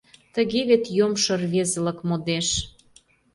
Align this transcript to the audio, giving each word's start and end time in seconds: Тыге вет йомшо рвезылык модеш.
Тыге 0.33 0.61
вет 0.69 0.83
йомшо 0.97 1.33
рвезылык 1.41 1.99
модеш. 2.07 2.47